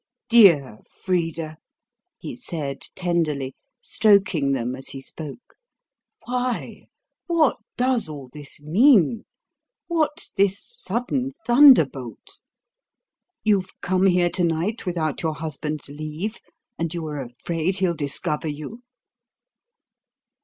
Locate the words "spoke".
4.99-5.53